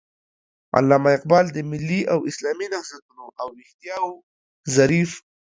[0.77, 4.09] علامه اقبال د ملي او اسلامي نهضتونو او ويښتياو
[4.75, 5.11] ظريف